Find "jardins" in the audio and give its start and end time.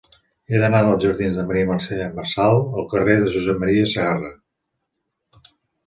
1.03-1.37